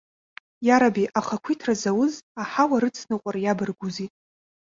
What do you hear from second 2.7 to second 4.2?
рыцныҟәар иабаргузи.